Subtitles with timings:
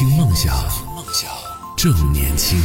[0.00, 0.56] 听梦想，
[0.96, 1.30] 梦想
[1.76, 2.58] 正年轻。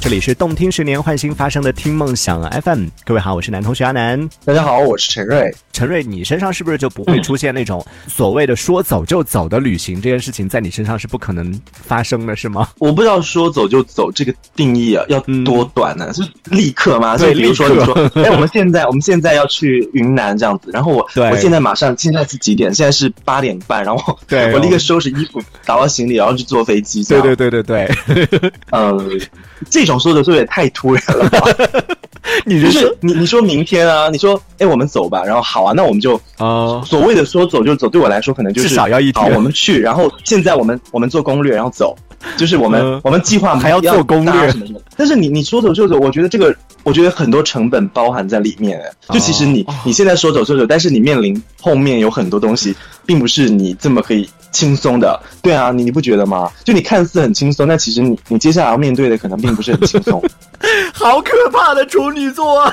[0.00, 4.26] 这里是动听十年换新发生的听梦想 FM，各位好，我是男同学阿南。
[4.46, 5.54] 大家好，我是陈瑞。
[5.74, 10.00] 陈瑞，你身上是不是就不会出现那种所谓的说走就走的旅行？
[10.00, 12.68] 这件事情在你身上是不可能发生的，是吗？
[12.78, 16.12] 我不知道说走就走这个定义啊，要多短呢？
[16.14, 17.18] 是立刻吗？
[17.18, 22.72] 所以比如说你说，哎，我们现在我们现在要去云南这样子，然后我对我现在马上现在是几点？
[22.72, 27.02] 现在是八点半，然后对 我立刻收拾衣服，打包行李，然后去坐飞机。
[27.02, 29.20] 对对对对对，嗯，
[29.68, 31.40] 这种说的说也太突然了吧？
[32.46, 41.96] 你就是你你说明天啊，你说哎我们走吧，然后好啊，那我们就啊所谓的说走就走，对我来说可能就是至少要一天好，我们去，然后现在我们我们做攻略，然后走，
[42.36, 44.80] 就是我们、嗯我们计划还要做攻略什么什么。
[44.96, 48.78] 但是你你说走就走，我觉得这个我觉得很多成本包含在里面。
[48.80, 52.74] 哎就其实你、哦你现在说走就走，但是你面临后面有很多东西，
[53.04, 55.20] 并不是你这么可以轻松的。
[55.42, 56.50] 对啊，你你不觉得吗？
[56.64, 60.22] 就你看似很轻松，但其实你你接下来要面对的可能并不是很轻松。
[60.94, 62.72] 好可怕的处女座啊！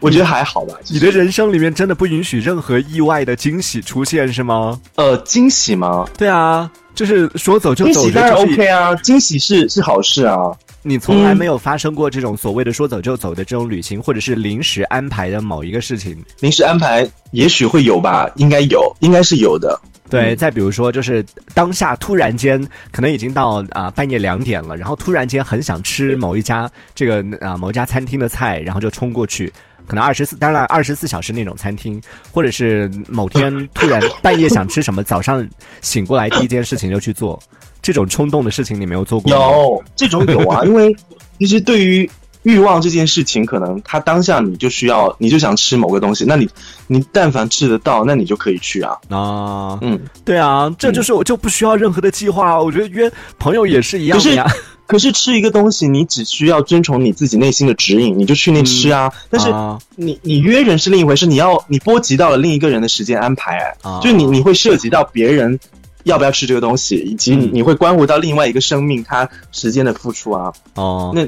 [0.00, 0.74] 我觉得还好吧。
[0.88, 4.80] 你的人生里面真的不允许任何意外的惊喜出现，是吗？
[4.96, 6.04] 呃惊喜吗？
[6.18, 10.36] 对啊，就是说走就走，惊喜当然就是 OK 啊，惊喜是是好事啊。
[10.82, 16.16] 你从来没有发生过这种所谓的说走就走的这种旅行，或者是临时安排的某一个事情。
[16.40, 19.78] 临时安排也许会有吧，应该有，应该是有的。
[20.08, 21.24] 对，再比如说，就是
[21.54, 29.52] 当下突然间可能已经到啊、半夜两点了，然后突然间很想吃某一家这个啊、某一家餐厅的菜，然后就冲过去。
[29.90, 35.44] 可能二十四，当然二十四小时那种餐厅，或者是某天 突然半夜想吃什么，早上
[35.80, 37.36] 醒过来第一件事情就去做，
[37.82, 39.38] 这种冲动的事情你没有做过吗？
[39.38, 40.94] 有这种有啊， 因为
[41.40, 42.08] 其实对于
[42.44, 46.48] 欲望这件事情，可能他当下你就需要，你就想吃某个东西，那你
[46.86, 48.96] 你但凡吃得到，那你就可以去啊。
[49.08, 52.62] 啊，嗯，对啊，这就是我就不需要任何的计划。
[52.62, 53.10] 我觉得约
[53.40, 54.46] 朋友也是一样的呀。
[54.90, 59.12] 可是吃一个东西，你只需要遵从你自己内心的指引，你就去那吃啊。
[59.30, 65.58] 但是啊你你约人是另一回事，你要你波及到了另一个人的时间安排、哎啊就是你你会涉及到别人
[66.04, 70.52] 要不要吃这个东西，以及你会关乎到另外一个生命他时间的付出啊。
[70.74, 71.26] 哦，那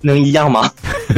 [0.00, 0.70] 能一样吗？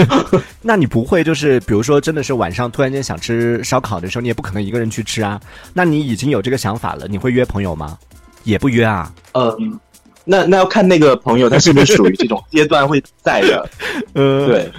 [0.61, 5.41] 那你不会就是比如说真的是晚上突然间想吃烧烤的时候，你也不可能一个人去吃啊。
[5.73, 7.97] 那你已经有这个想法了，你会约朋友吗？
[8.43, 9.11] 也不约啊。
[9.33, 9.81] 嗯，
[10.25, 13.69] 那那要看那个朋友他是不是属于这种阶段会在的，
[14.15, 14.71] 呃， 对。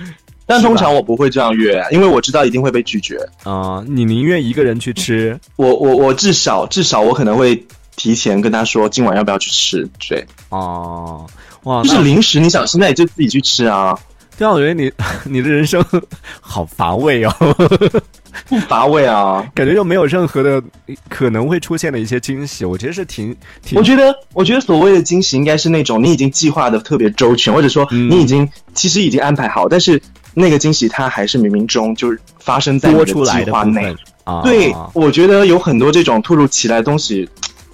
[0.48, 3.18] 但通常我不会这样约，因为我知道一定会被拒绝。
[3.44, 11.26] 啊、你宁愿一个人去吃我我我至少至少我可能会提前跟他说今晚要不要去吃，对，哦。
[11.64, 13.98] 哇，就是零食你想吃那你就自己去吃啊，
[14.38, 14.92] 对啊，我觉得你
[15.26, 15.84] 你的人生
[16.42, 17.34] 好乏味哦，
[18.50, 19.46] 不 乏味啊。
[19.54, 20.62] 感觉又没有任何的
[21.10, 30.02] 可能会出现的一些惊喜，我觉得是挺挺我觉得，我觉得所谓的惊喜应该是那种你已经计划的特别周全，或者说嗯你已经、其实已经安排好，但是
[30.34, 33.14] 那个惊喜它还是冥冥中就是发生在你计
[33.52, 33.96] 划内。
[34.26, 34.42] 啊。
[34.44, 37.30] 对，我觉得有很多这种突如其来的东西，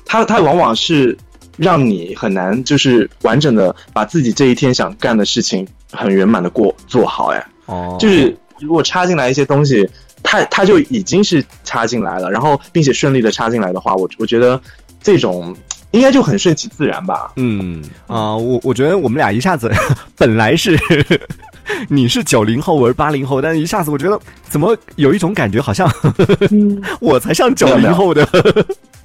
[0.06, 1.18] 它它往往是
[1.62, 7.28] 让你很难就是完整的把自己这一天想干的事情很圆满的过做好。
[7.28, 9.88] 哎，哦，就是如果插进来一些东西，
[10.24, 14.60] 它它就已经是插进来了，然后并且顺利的插进来的话，我我觉得
[15.04, 15.56] 这种
[15.92, 17.32] 应该就很顺其自然吧。
[17.36, 19.72] 嗯啊、我我觉得我们俩一下子
[20.18, 20.76] 本来是
[21.90, 24.20] 你是九零后，我是八零后，但是一下子我觉得
[24.50, 25.88] 怎么有一种感觉，好像
[27.00, 28.28] 我才像九零后的。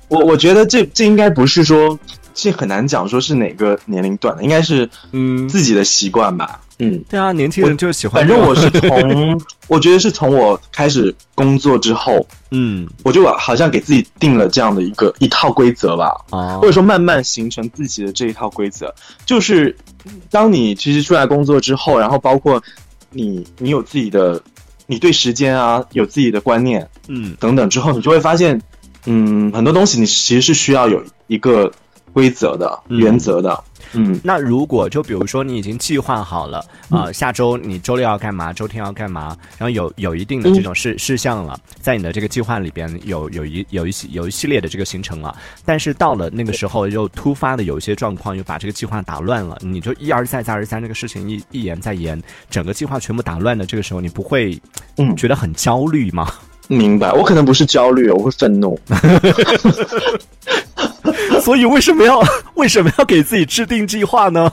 [0.08, 1.98] 我我觉得这这应该不是说。
[2.36, 6.60] 这很难讲，说是哪个年龄段的，应该是嗯，自己的习惯吧。
[6.78, 8.28] 嗯，对啊，年轻人就喜欢反。
[8.28, 18.94] 正我是从， 我觉得是从我开始工作之后，嗯我就好像给自己定了这样的一个一套规则吧，啊或者说慢慢形成自己的这一套规则。
[19.24, 19.74] 就是
[20.30, 22.62] 当你其实出来工作之后，然后包括
[23.10, 24.38] 你你有自己的，
[24.86, 28.60] 你对时间啊有自己的观念嗯等等之后，你就会发现，
[29.06, 31.72] 嗯，很多东西你其实是需要有一个
[32.16, 33.62] 规则的、嗯原则的。
[33.92, 45.36] 嗯，那如果就比如说你已经计划好了啊、下周你周六要干嘛，周天要干嘛，然后有有一定的这种事、事项了，在你的这个计划里边有有一有一系有一系列的这个行程了，
[45.66, 52.18] 但是到了那个时候又突发的有一些状况，又把这个计划打乱了，你就一而再再而三这个事情一一延再延，
[52.48, 54.58] 整个计划全部打乱的这个时候，你不会
[54.96, 56.32] 嗯觉得很焦虑吗？
[56.68, 57.12] 明白。
[57.12, 58.76] 我可能不是焦虑，我会愤怒。
[61.46, 62.20] 所以为什么要
[62.54, 64.52] 为什么要给自己制定计划呢？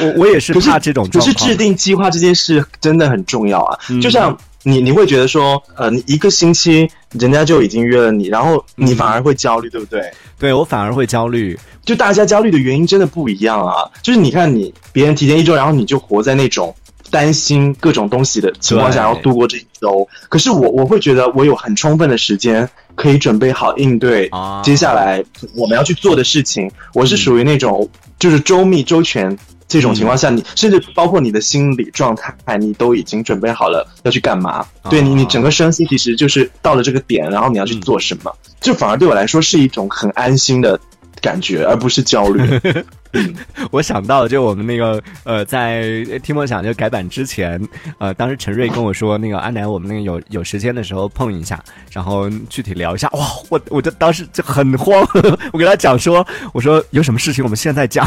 [0.00, 1.38] 我我也是怕这种可状况。
[1.38, 3.76] 是制定计划这件事真的很重要啊。
[3.88, 6.88] 嗯就像你你会觉得说，呃，你一个星期
[7.18, 10.08] 人家就已经约了你，然后你反而会焦虑，对不对？
[10.38, 11.58] 对我反而会焦虑。
[11.84, 13.90] 就大家焦虑的原因真的不一样啊！
[14.00, 16.72] 就是你看你别人提前一周，然后你就活在那种
[17.10, 20.06] 担心各种东西的情况下，对然后度过这一周。
[20.28, 22.68] 可是我我会觉得我有很充分的时间
[23.00, 25.24] 可以准备好应对啊接下来
[25.54, 26.70] 我们要去做的事情。
[26.92, 27.88] 我是属于那种
[28.18, 29.38] 就是周密周全。
[29.66, 34.66] 这种情况下，你甚至包括你的心理状态，你都已经准备好了要去干嘛。
[34.90, 40.76] 对你，你整个身心其实就是到了这个点，然后你要去做什么，就反而对我来说是一种很安心的
[41.22, 42.42] 感觉，而不是焦虑。
[43.70, 47.60] 我想到就我们那个呃，在听梦想就改版之前，
[47.98, 51.62] 呃，当时陈瑞跟我说，那个阿南，我们那个有有时间的时候碰一下，
[51.92, 53.08] 然后具体聊一下。
[53.12, 55.06] 哇，我我就当时就很慌，
[55.52, 58.06] 我跟他讲说，我说有什么事情我们现在讲，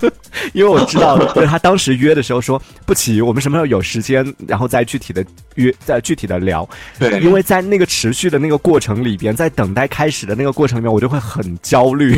[0.52, 6.68] 因为我知道，就是他当时约的时候说不急，我们什么时候有时间，然后再具体的约，再具体的聊。
[6.98, 12.14] 对因为在那个持续的那个过程里边，在等待开始的那个过程里面，我就会很焦虑。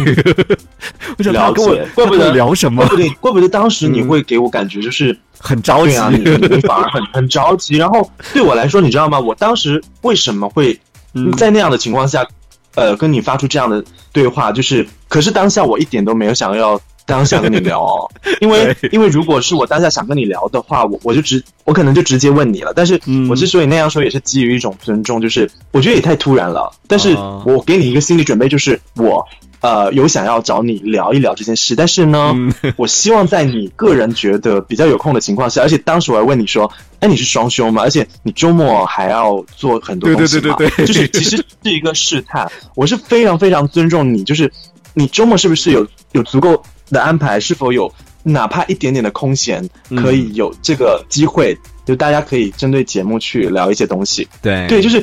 [1.19, 5.97] 我想他了跟我解，怪不得聊什么对，怪不得当时你会给我感觉就是，很着急。
[5.97, 7.77] 啊，你你反而很很着急。
[7.77, 9.19] 然后对我来说，你知道吗？
[9.19, 10.79] 我当时为什么会
[11.15, 12.27] 嗯在那样的情况下，
[12.75, 14.51] 呃，跟你发出这样的对话？
[14.53, 18.11] 就是，可是当下我一点都没有想要当下跟你聊哦，
[18.41, 22.73] 因为 因为如果是我当下想跟你聊的话，我我就直我可能就直接问你了。
[22.75, 26.73] 但是嗯我之所以那样说，也是基于一种尊重，就是我觉得也太突然了。
[26.89, 29.25] 但是哦我给你一个心理准备，就是我。
[29.65, 36.71] 呃，有想要找你聊一聊这件事，但是呢，嗯我希望在你个人觉得比较有空的情况下，而且当时我还问你说，
[37.01, 37.81] 哎，你是双休吗？
[37.81, 40.55] 而且你周末还要做很多对东西吗？
[40.59, 42.47] 对对对对就是其实是一个试探。
[42.75, 44.53] 我是非常非常尊重你，就是
[44.93, 47.41] 你周末是不是有有足够的安排？
[47.41, 47.91] 是否有
[48.23, 51.57] 哪怕一点点的空闲，嗯可以有这个机会，
[51.87, 54.29] 就大家可以针对节目去聊一些东西。
[54.43, 55.03] 对对，就是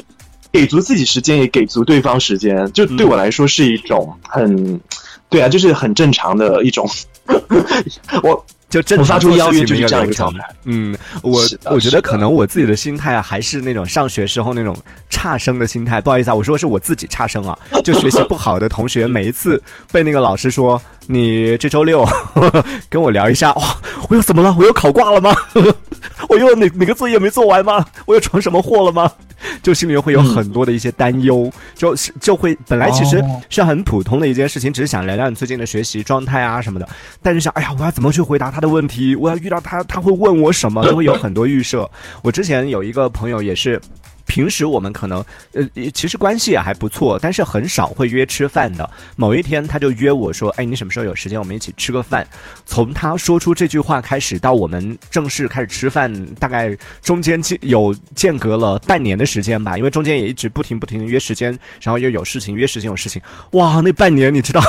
[0.51, 4.79] 给足自己时间，也给足对方时间，就对我来说是一种很，
[5.29, 6.89] 对啊，就是很正常的一种。
[8.23, 10.39] 我就正我发出邀约就是这样一个状态。
[10.65, 14.75] 嗯，我我觉得可能我自己的心态啊，还是那种上学时候那种
[15.09, 16.01] 差生的心态。
[16.01, 19.61] 不好意思啊，我说是我自己差生啊，就学习不好的同学，每一次
[19.91, 22.05] 被那个老师说你这周六
[22.89, 23.77] 跟我聊一下，哇，
[24.09, 24.53] 我又怎么了？
[24.57, 25.33] 我又考挂了吗？
[26.27, 27.85] 我又哪哪个作业没做完吗？
[28.05, 29.11] 我又闯什么祸了吗？
[29.61, 36.87] 就心里面会有很多的一些担忧，就是就会本来其实哦是很普通的一件事情，只是想聊聊你最近的学习状态啊什么的，
[37.21, 39.15] 但是想，哎呀，我要怎么去回答他的问题？
[39.15, 40.83] 我要遇到他，他会问我什么？
[40.85, 41.89] 都会有很多预设。
[42.21, 43.81] 我之前有一个朋友也是。
[44.31, 48.89] 平时我们可能呃，其实关系也还不错，但是很少会约吃饭的。
[49.17, 52.25] 某一天他就约我说：“哎，你什么时候有时间，我们一起吃个饭？”
[52.65, 61.51] 从他说出这句话开始到我们正式开始吃饭，大概中间有间隔了半年的时间吧，因为中间也一直不停不停的约时间，
[61.81, 64.61] 然后又有事情约时间有事情，哇，那半年你知道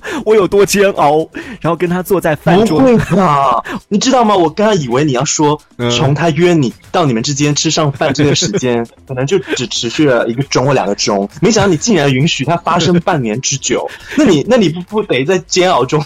[0.24, 1.28] 我有多煎熬？
[1.60, 3.62] 然后跟他坐在饭桌，不会吧？
[3.88, 4.36] 你知道吗？
[4.36, 13.88] 我刚刚以为你要说嗯，从他约你到你们之间吃上饭这个时间， 可能就只持续了一个钟或两个钟，没想到你竟然允许他发生半年之久。
[14.16, 16.02] 那你那你不不得在煎熬中？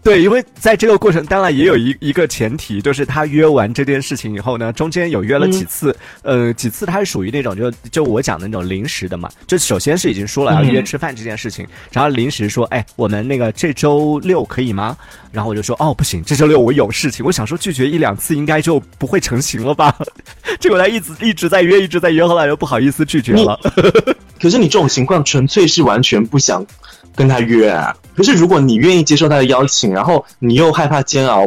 [0.04, 14.96] 对，因为在这个过程，当然也有一一个前提，就是他约完这件事情以后呢，中间有约了几次，呃，几次他是属于那种就就我讲的那种临时的嘛，就首先是已经说了要约吃饭这件事情，然后临时说，哎，我们那个这周六可以吗？
[15.32, 19.94] 然后我就说，哦，不行，这周六我有事情，我想说拒绝一两次应该就不会成型了吧？
[20.58, 23.60] 结果他一直一直在约，一直在约，后来又不好意思拒绝了。
[24.40, 26.64] 可是你这种情况纯粹是完全不想
[27.20, 27.94] 跟他约啊。
[28.16, 31.46] 可是如果你愿意接受他的邀请，然后你又害怕煎熬，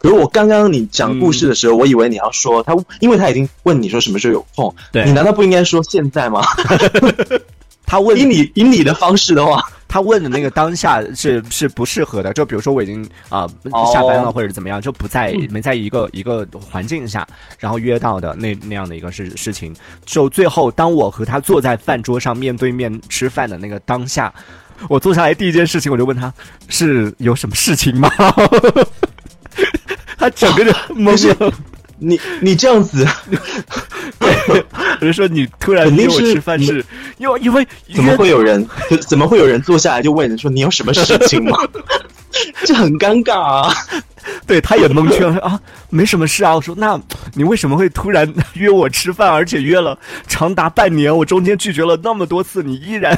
[0.00, 6.42] 可是我刚刚你讲故事的时候，我以为你要说他，因为他已经问你说什么时候有空，对你难道不应该说现在吗？
[7.84, 17.26] 他问以你以你的方式的话，他问的那个当下是是不适合的，就比如说我已经啊、哦下班了或者怎么样，就不在没在一个一个环境下，
[17.58, 19.74] 然后约到的那那样的一个事事情，
[20.06, 24.32] 就最后当我和他坐在饭桌上面对面吃饭的那个当下，
[24.88, 26.32] 我坐下来第一件事情我就问他
[26.68, 28.10] 是有什么事情吗？
[30.18, 31.52] 他整个人懵了，
[31.98, 33.06] 你你这样子
[35.00, 36.84] 我就说你突然约我吃饭是，
[37.18, 38.66] 因为因为怎么会有人
[39.08, 41.56] 怎么会有人坐下来就问人说你有什么事情吗？
[42.64, 43.74] 这很尴尬啊！
[44.46, 45.60] 对，他也蒙圈了啊，
[45.90, 46.54] 没什么事啊。
[46.54, 46.98] 我说，那
[47.34, 51.14] 你为什么会突然约我吃饭，而且约了长达半年？
[51.14, 53.14] 我中间拒绝了那么多次，你依然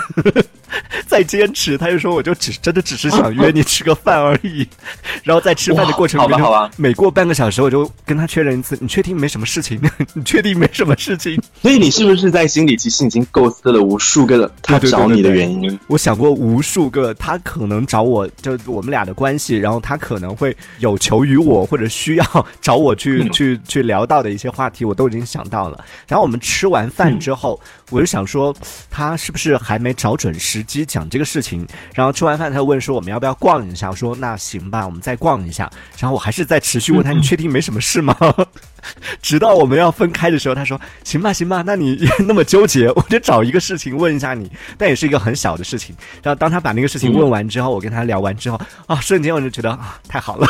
[1.07, 4.67] 再坚持，他就说我就只真的只是想约你吃个饭而已。
[5.23, 9.81] 然后在吃饭的过程里面，好吧好吧每过半个小时我就跟他确认一次，你确定没什么事情？
[10.15, 11.41] 你确定没什么事情？
[11.61, 15.79] 所以你是不是在心里其实已经构思了无数个他找你的对对原因？
[15.87, 25.85] 我想过无数个，他可能找我，就我们俩的关系，然后他可能会有求于我，或者需要找我去、嗯去去聊到的一些话题，我都已经想到了。
[26.07, 27.59] 然后我们吃完饭之后，
[27.91, 28.55] 我就想说，
[28.91, 31.67] 他是不是还没找准时机讲这个事情？
[31.95, 33.91] 然后吃完饭，他问说我们要不要逛一下？
[33.91, 35.71] 我说那行吧，我们再逛一下。
[35.99, 38.17] 然后我还是在持续问他，你确定没什么事吗？
[39.23, 50.47] 直到我们要分开的时候，他说：“行吧，行吧，那你那么纠结，我就找一个事情问一下你，但也是一个很小的事情。”然后当他把那个事情问完之后，我跟他聊完之后，啊，瞬间我就觉得啊，太好了，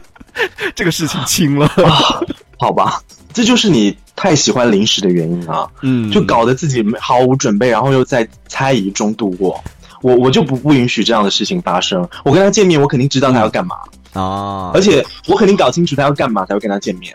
[0.76, 1.66] 这个事情清了。
[2.58, 3.02] 好吧，
[3.32, 5.68] 这就是你太喜欢零食的原因啊。
[5.82, 9.62] 嗯就搞得自己毫无准备，然后又在猜疑中度过。
[10.02, 12.08] 我我就不不允许这样的事情发生。
[12.24, 13.76] 我跟他见面，我肯定知道他要干嘛，
[14.14, 17.14] 啊而，且我肯定搞清楚他要干嘛才会跟他见面。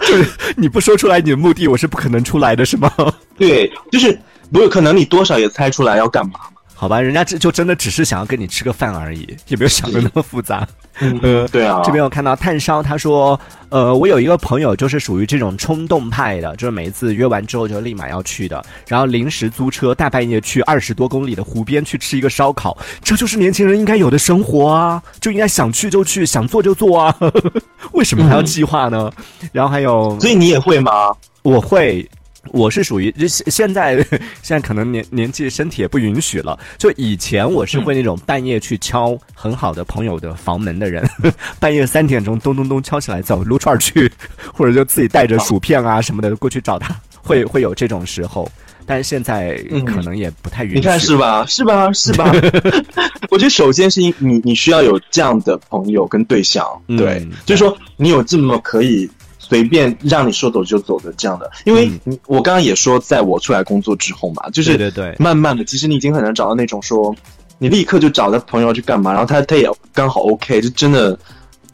[0.00, 2.92] 就是你不说出来你的目的，我是不可能出来的，是吗？
[3.38, 4.18] 对，就是
[4.50, 6.57] 不是可能你多少也猜出来要干嘛嘛。
[6.80, 10.64] 好吧，人家这就真的只是想要跟你吃个饭而已，也没有想的那么复杂。
[11.22, 27.12] 呃，对啊，这边我看到炭烧，他说，呃，我有一个朋友就是属于这种冲动派的，就是每一次约完之后就立马要去的，然后临时租车大半夜去二十多公里的湖边去吃一个烧烤，这就是年轻人应该有的生活啊，就应该想去就去，想做就做啊，
[27.90, 29.10] 为什么还要计划呢？
[29.50, 31.12] 然后还有，所以你也会吗？
[31.42, 32.08] 我会。
[32.52, 33.96] 我是属于就现现在
[34.42, 36.58] 现在可能年年纪身体也不允许了。
[36.76, 41.08] 就以前我是会那种半夜去敲很好的朋友的房门的人，
[41.60, 44.10] 半夜三点钟咚咚咚敲起来走撸串儿去，
[44.54, 48.50] 或者就自己带着薯片啊什么的过去找他，会会有这种时候。
[48.86, 50.76] 但是现在嗯可能也不太允许。
[50.76, 51.44] 你看是吧？
[51.46, 51.92] 是吧？
[51.92, 52.32] 是吧？
[53.28, 59.06] 我觉得首先是因你你需要有这样的朋友跟对象，嗯对，就是说你有这么可以
[59.48, 61.90] 随便让你说走就走的这样的，因为
[62.26, 65.16] 我刚刚也说，在我出来工作之后嘛，就是对对对。
[65.18, 67.14] 慢慢的，其实你已经很难找到那种说
[67.58, 71.18] 你立刻就找他朋友去干嘛，然后他他也刚好 OK，就真的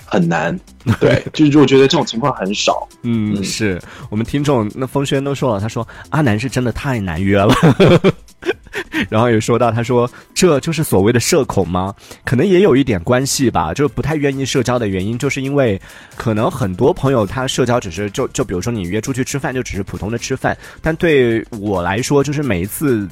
[0.05, 0.59] 很难。
[1.01, 2.87] 对，就是我觉得这种情况很少。
[3.03, 3.81] 嗯，嗯是
[4.11, 7.55] 我们听众那风轩都说了，他说阿南是真的太难约了。
[9.09, 11.95] 然后也说到，他说这就是所谓的社恐吗？
[12.25, 15.81] 可能也有一点关系吧，就不太愿意社交的原因，就是因为
[16.17, 23.09] 可能很多朋友他社交只是就就比如说你约出去吃饭，就只是普通的吃饭，但对我来说，就是每一次。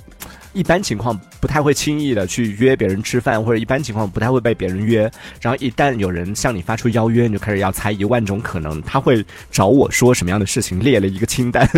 [0.52, 5.11] 一般情况不太会轻易的去约别人吃饭，或者一般情况不太会被别人约。
[5.40, 11.68] 然后一旦有人向你发出邀约，你就开始要猜一万种可能，他会找我说什么样的事情，列了一个清单，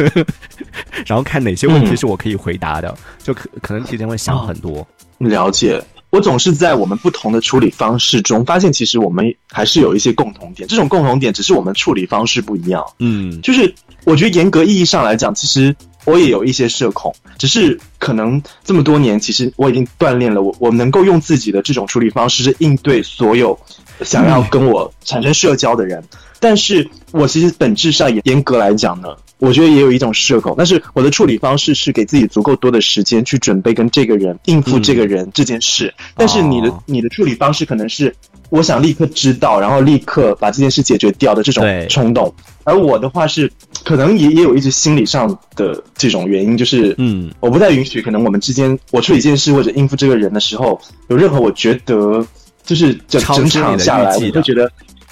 [1.06, 4.86] 然后看哪些问题是我可以回答的，就可可能提前会想很多。
[5.18, 5.82] 了解。
[6.10, 10.68] 我总是在我们不同的处理方式中，发现其实我们还是有一些共同点。
[10.68, 12.84] 这种共同点只是我们处理方式不一样。
[13.00, 15.74] 嗯就是我觉得严格意义上来讲，其实
[16.04, 23.58] 我也有一些社恐，只是可能这么多年，其实我已经锻炼了我，我能够用自己的这种处理方式，是应对所有
[24.02, 26.02] 想要跟我产生社交的人。
[26.40, 35.92] 但是我其实本质上也严格来讲呢，我觉得也有一种社恐，但是我的处理方式是给自己足够多的时间去准备跟这个人应付这个人这件事。
[36.16, 36.82] 但是你的哦。
[36.86, 38.14] 你的处理方式可能是
[38.50, 42.32] 我想立刻知道，然后立刻把这件事解决掉的这种冲动。
[42.62, 43.50] 而我的话是，
[43.84, 47.30] 可能也也有一些心理上的这种原因，就是嗯。
[47.40, 52.24] 我不太允许，可能我们之间我处理一件事或者应付这个人的时候，有任何我觉得
[52.64, 54.70] 就是整整场下来，我会觉得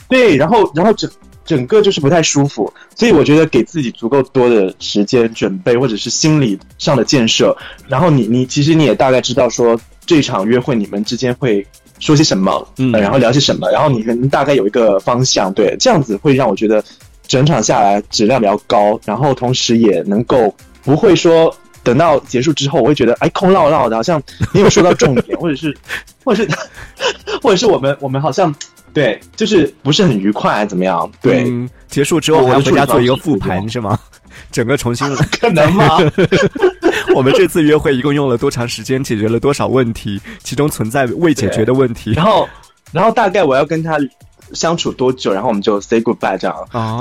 [0.09, 1.11] 对，然后然后整
[1.45, 7.57] 整个就是不太舒服，所以我觉得给自己足够多的时间准备，或者是心理上的建设，
[7.89, 11.67] 然后你你其实你也大概知道说这场约会你们之间会
[11.99, 16.83] 说些什么，嗯呃然后聊些什么，然后你可能大概有一个方向，对，这样子会让我觉得
[17.27, 21.55] 整场下来质量比较高，然后同时也能够不会说。
[21.83, 24.23] 等到结束之后，我会觉得哎空落落的，好像
[24.53, 25.77] 没有说到重点， 或者是，
[26.25, 26.51] 或者是，
[27.43, 28.55] 或者是我们我们好像
[28.93, 31.11] 对，就是不是很愉快，怎么样？
[31.21, 33.99] 对，嗯结束之后还要回家做一个复盘是吗？
[34.51, 35.07] 整个重新
[35.41, 35.99] 可能吗？
[37.15, 40.21] 我们这次约会一共用了多长时间，解决了多少问题？
[40.43, 42.49] 其中存在未解决的问题然后，
[42.93, 43.99] 然后大概我要跟他
[44.55, 46.57] 相处多久，然后我们就 say goodbye 这样。
[46.71, 46.99] 啊。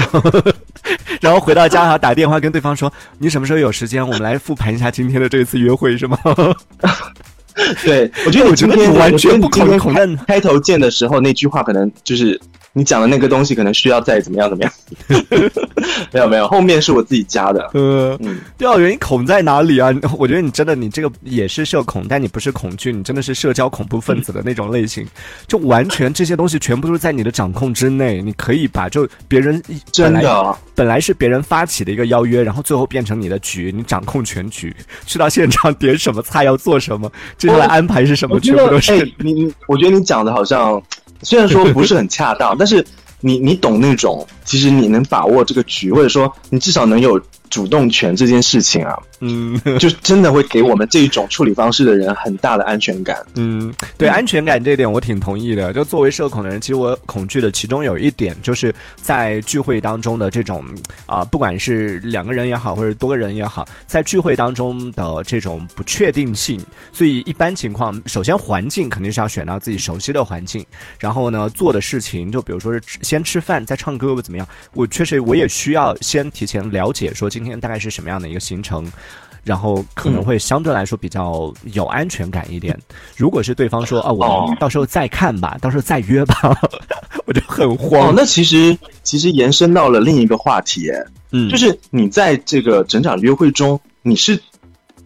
[1.21, 4.05] 然后回到家还要打电话跟对方说：“你什么时候有时间？
[4.05, 6.17] 我们来复盘一下今天的这次约会，是吗？”
[7.85, 12.39] 对，我觉得我觉得今天你完全不我觉得你今天恐恐嫩开开头见的时候那句话，可能就是
[12.73, 14.71] 你讲的那个东西可能需要再怎么样怎么样。
[16.13, 17.69] 没有没有，后面是我自己加的。
[17.73, 19.89] 呃，嗯，对啊，原因恐在哪里啊？
[20.17, 25.05] 我觉得你真的，你这个也是社恐，但你不是恐惧，你真的是社交恐怖分子的那种类型，
[25.47, 29.61] 就完全这些东西全部都是在你的掌控之内，你可以把就别人
[29.91, 34.75] 真的，本来是别人发起的一个邀约，然后最后变成你的局，你掌控全局，
[35.05, 38.93] 去到现场点什么菜要做什么，接下来安排是什么，全部都是。
[38.93, 40.81] 哎，你你，我觉得你讲的好像
[41.23, 42.85] 虽然说不是很恰当，但是
[43.19, 53.23] 你你懂那种，其实你能把握这个局，或者说你至少能有主动权这件事情啊，嗯 就真的会给我们这一种处理方式的人很大的安全感。
[53.35, 55.71] 嗯，对安全感这一点我挺同意的。
[55.73, 60.63] 就作为社恐的人，其实我恐惧的其中有一点就是在聚会当中的这种
[61.05, 66.59] 啊、不管是两个人也好，或者多个人也好，在聚会当中的这种不确定性。
[66.93, 70.65] 所以一般情况，首先环境肯定是要选到自己熟悉的环境，
[70.99, 78.91] 然后呢做的事情，就比如说是先吃饭再唱歌或怎么样，我确实我也需要先提前了解说今天大概是什么样的一个行程。
[79.43, 82.77] 然后可能会相对来说比较有安全感一点。
[83.17, 86.55] 如果是对方说啊，我到时候再看吧，到时候再约吧，
[87.25, 94.39] 我就很哦慌。，那其实其实延伸到了另一个话题，哎嗯就是你在这个整场约会中，你是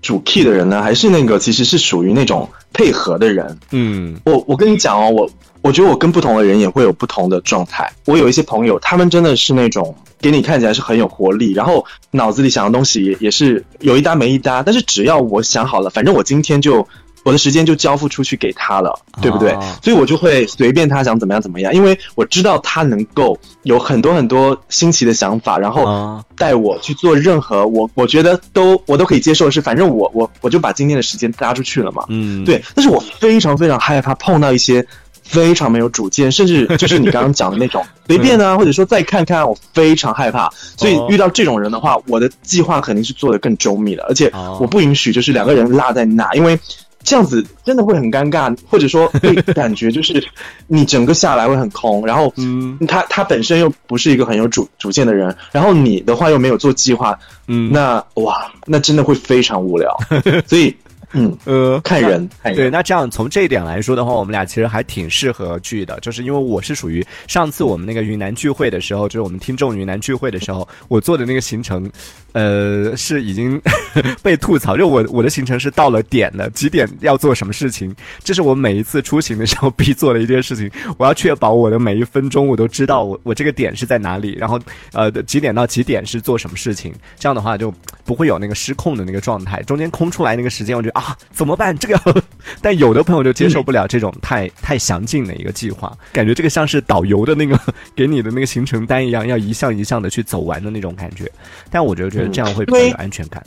[0.05, 3.57] 主 key 的人呢，还是那个其实是属于那种配合的人？
[3.71, 5.27] 嗯我我跟你讲哦，我
[5.63, 7.91] 我觉得我跟不同的人也会有不同的状态。
[8.05, 16.88] 我有一些朋友，他们真的是那种给你看起来是很有活力，然后脑子里想的东西也也是有一搭没一搭，但是只要我想好了，反正我今天就
[17.25, 19.51] 我的时间就交付出去给他了，对不对？
[19.53, 32.05] 哦所以我就会随便他想怎么样怎么样，因为我知道他能够有很多很多新奇的想法，然后啊带我去做任何我我觉得都我都可以接受的事，反正我我我就把今天的时间搭出去了嘛。
[32.10, 34.86] 嗯，对，但是我非常非常害怕碰到一些
[35.24, 40.48] 非常没有主见，甚至就是你刚刚讲的那种随便啊，或者说再看看，我非常害怕。
[40.77, 46.58] 所以哦遇到这种人的话，我的计划肯定是做的更周密的，而且哦我不允许就是两个人落在那，因为。
[47.05, 50.21] 这样子真的会很尴尬，或者说 会感觉就是
[50.67, 59.95] 你整个下来会很空，然后嗯他他本身又不是一个很有主主见的人，然后你的话又没有做计划，嗯，那哇，那真的会非常无聊。
[60.47, 60.75] 所以，
[61.15, 71.89] 嗯，呃看人，看对，那这样从这一点来说的话，我们俩其实还挺适合聚的，就是因为我是属于上次我们那个云南聚会的时候，就是我们听众云南聚会的时候，我做的那个行程，
[72.34, 73.60] 呃，是已经
[74.21, 84.60] 被吐槽，就我我的行程是到了点的，几点要做什么事情，这是我每一次出行的时候 必做的一件事情，我要确保我的每一分钟我都知道我我这个点是在哪里，然后
[84.91, 87.73] 呃几点到几点是做什么事情，这样的话就
[88.04, 91.78] 不会有那个失控的那个状态，中间空出来那个时间，我觉得啊怎么办？
[91.78, 92.22] 这个要，
[92.62, 97.60] 但有的朋友就接受不了这种太太详尽的一个计划，感觉这个像是导游的那个
[97.96, 101.32] 给你的那个行程单一样，要一项一项的去走完的那种感觉。
[101.70, 103.44] 但我觉得觉得这样会比较有安全感。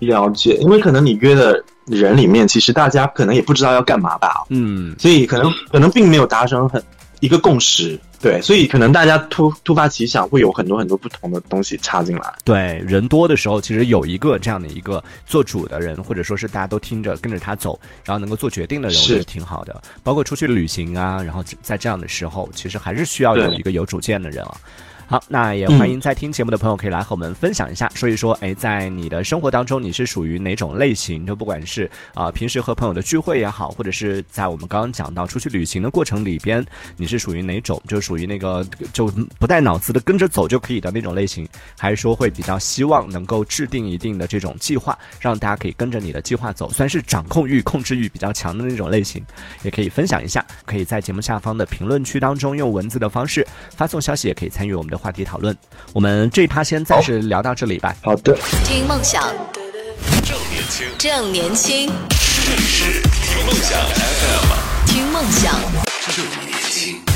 [0.00, 6.82] 了解，因为可能你约的人里面，其实大家可能也不知道要干嘛吧，嗯，所以可能可能并没有达成很
[7.20, 7.98] 一个共识。
[8.24, 12.34] 对，所以可能大家突突发奇想，会有很多很多不同的东西插进来。
[12.42, 19.82] 对，人多的时候，其实有一个这样的一个做主的人，或者说是大家都听着跟着他走，然后能够做决定的人，我觉得是挺好的。
[20.02, 24.56] 包括出去旅行啊，然后在这样的时候，其实还是需要有一个有主见的人啊。
[25.06, 31.26] 好，那也欢迎在听节目的朋友可以来和我们分享一下，说一说，哎，在你的生活当中，你是属于哪种类型？
[31.26, 36.64] 就不管是啊、平时和朋友的聚会也好，或者是在我们刚刚讲到出去旅行的过程里边，
[36.96, 37.80] 你是属于哪种？
[37.86, 39.06] 就属于那个就
[39.38, 41.46] 不带脑子的跟着走就可以的那种类型，
[41.78, 49.22] 还是说会比较希望能够制定一定的这种计划，让大家可以跟着你的计划走，算是掌控欲、控制欲比较强的那种类型，
[49.62, 50.44] 也可以分享一下。
[50.64, 55.54] 可以在节目下方的评论区当中用文字的方式发送消息，也可以参与我们的的话题讨论。
[55.92, 57.94] 我们这一趴先暂时聊到这里吧。
[58.00, 59.20] 好的，听梦想，
[60.22, 61.90] 正年轻，正年轻，
[62.46, 65.60] 这里是听梦想 FM，听梦想。
[66.14, 67.13] 正年轻。